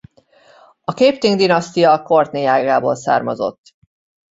[0.83, 3.61] A Capeting-dinasztia Courtenay ágából származott.